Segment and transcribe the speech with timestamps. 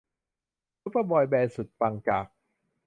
[0.81, 2.25] ซูเปอร์บอยแบนด์สุดปังจาก